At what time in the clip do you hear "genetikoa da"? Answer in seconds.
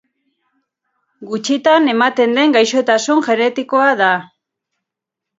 3.27-4.09